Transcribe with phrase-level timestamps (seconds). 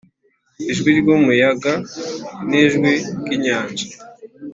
[0.71, 1.73] ijwi ry'umuyaga
[2.49, 3.85] n'ijwi ry'inyanja,